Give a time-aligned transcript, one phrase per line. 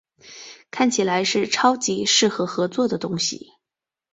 [0.71, 3.51] 看起来是超级适合合作的东西